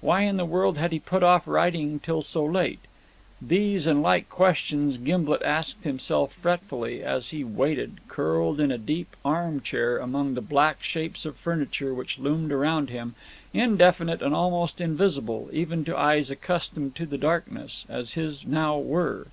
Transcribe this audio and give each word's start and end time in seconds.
Why 0.00 0.22
in 0.22 0.38
the 0.38 0.44
world 0.44 0.76
had 0.76 0.90
he 0.90 0.98
put 0.98 1.22
off 1.22 1.46
writing 1.46 2.00
till 2.00 2.20
so 2.20 2.44
late? 2.44 2.80
These 3.40 3.86
and 3.86 4.02
like 4.02 4.28
questions 4.28 4.98
Gimblet 4.98 5.40
asked 5.42 5.84
himself 5.84 6.32
fretfully, 6.32 7.00
as 7.04 7.30
he 7.30 7.44
waited, 7.44 8.00
curled 8.08 8.58
in 8.58 8.72
a 8.72 8.76
deep 8.76 9.14
arm 9.24 9.60
chair 9.60 9.98
among 9.98 10.34
the 10.34 10.40
black 10.40 10.82
shapes 10.82 11.24
of 11.24 11.36
furniture 11.36 11.94
which 11.94 12.18
loomed 12.18 12.50
around 12.50 12.90
him, 12.90 13.14
indefinite 13.54 14.20
and 14.20 14.34
almost 14.34 14.80
invisible, 14.80 15.48
even 15.52 15.84
to 15.84 15.96
eyes 15.96 16.28
accustomed 16.28 16.96
to 16.96 17.06
the 17.06 17.16
darkness, 17.16 17.86
as 17.88 18.14
his 18.14 18.44
now 18.44 18.76
were. 18.76 19.28